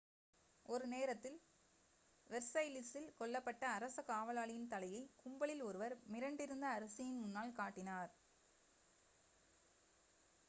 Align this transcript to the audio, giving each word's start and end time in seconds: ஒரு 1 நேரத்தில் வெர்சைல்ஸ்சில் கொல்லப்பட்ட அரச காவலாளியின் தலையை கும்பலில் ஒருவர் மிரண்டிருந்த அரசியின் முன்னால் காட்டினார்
ஒரு 0.65 0.85
1 0.85 0.93
நேரத்தில் 0.93 1.35
வெர்சைல்ஸ்சில் 2.29 3.09
கொல்லப்பட்ட 3.19 3.63
அரச 3.71 4.03
காவலாளியின் 4.07 4.67
தலையை 4.67 5.03
கும்பலில் 5.15 5.61
ஒருவர் 5.61 5.95
மிரண்டிருந்த 6.13 6.67
அரசியின் 6.69 7.19
முன்னால் 7.19 7.53
காட்டினார் 7.53 8.11